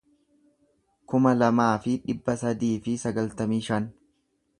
[1.11, 3.87] kuma lamaa fi dhibba sadii fi sagaltamii shan